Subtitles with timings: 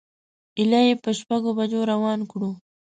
[0.57, 2.51] ایله یې په شپږو بجو روان کړو.